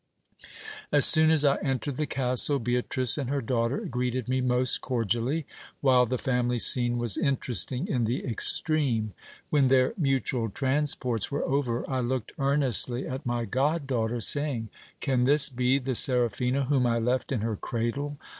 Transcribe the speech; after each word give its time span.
As 0.91 1.05
soon 1.05 1.29
as 1.29 1.45
I 1.45 1.57
entered 1.57 1.97
the 1.97 2.07
castle, 2.07 2.57
Beatrice 2.57 3.19
and 3.19 3.29
her 3.29 3.39
daughter 3.39 3.81
greeted 3.81 4.27
me 4.27 4.41
most 4.41 4.79
I 4.81 4.87
cordially, 4.87 5.45
while 5.79 6.07
the 6.07 6.17
family 6.17 6.57
scene 6.57 6.97
was 6.97 7.19
interesting 7.19 7.87
in 7.87 8.05
the 8.05 8.25
extreme. 8.25 9.13
When 9.51 9.67
their 9.67 9.89
1 9.89 9.95
mutual 9.99 10.49
transports 10.49 11.29
were 11.29 11.45
over, 11.45 11.87
I 11.87 11.99
looked 11.99 12.31
earnestly 12.39 13.07
at 13.07 13.27
my 13.27 13.45
god 13.45 13.85
daughter, 13.85 14.21
saying: 14.21 14.69
Can 15.01 15.25
this 15.25 15.51
be 15.51 15.77
the 15.77 15.93
Seraphina 15.93 16.63
whom 16.63 16.87
I 16.87 16.97
left 16.97 17.31
in 17.31 17.41
her 17.41 17.55
cradle 17.55 18.17